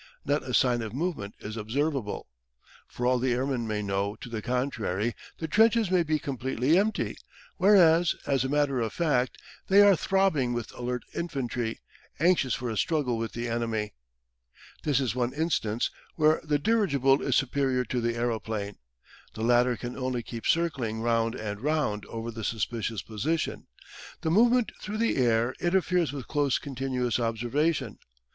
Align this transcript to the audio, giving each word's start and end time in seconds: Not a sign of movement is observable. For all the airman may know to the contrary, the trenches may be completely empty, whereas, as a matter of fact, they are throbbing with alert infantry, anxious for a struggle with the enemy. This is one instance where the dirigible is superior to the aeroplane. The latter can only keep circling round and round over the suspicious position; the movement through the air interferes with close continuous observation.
Not 0.25 0.41
a 0.41 0.55
sign 0.55 0.81
of 0.81 0.95
movement 0.95 1.35
is 1.41 1.55
observable. 1.55 2.27
For 2.87 3.05
all 3.05 3.19
the 3.19 3.33
airman 3.33 3.67
may 3.67 3.83
know 3.83 4.15
to 4.21 4.29
the 4.29 4.41
contrary, 4.41 5.13
the 5.37 5.47
trenches 5.47 5.91
may 5.91 6.01
be 6.01 6.17
completely 6.17 6.75
empty, 6.75 7.15
whereas, 7.57 8.15
as 8.25 8.43
a 8.43 8.49
matter 8.49 8.79
of 8.81 8.91
fact, 8.93 9.37
they 9.67 9.79
are 9.83 9.95
throbbing 9.95 10.53
with 10.53 10.73
alert 10.75 11.03
infantry, 11.13 11.81
anxious 12.19 12.55
for 12.55 12.71
a 12.71 12.77
struggle 12.77 13.15
with 13.19 13.33
the 13.33 13.47
enemy. 13.47 13.93
This 14.81 14.99
is 14.99 15.13
one 15.13 15.33
instance 15.35 15.91
where 16.15 16.41
the 16.43 16.57
dirigible 16.57 17.21
is 17.21 17.35
superior 17.35 17.85
to 17.85 18.01
the 18.01 18.15
aeroplane. 18.15 18.79
The 19.35 19.43
latter 19.43 19.77
can 19.77 19.95
only 19.95 20.23
keep 20.23 20.47
circling 20.47 21.01
round 21.01 21.35
and 21.35 21.61
round 21.61 22.07
over 22.07 22.31
the 22.31 22.43
suspicious 22.43 23.03
position; 23.03 23.67
the 24.21 24.31
movement 24.31 24.71
through 24.81 24.97
the 24.97 25.17
air 25.17 25.53
interferes 25.59 26.11
with 26.11 26.27
close 26.27 26.57
continuous 26.57 27.19
observation. 27.19 27.99